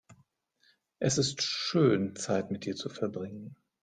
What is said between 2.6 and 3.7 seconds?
dir zu verbringen.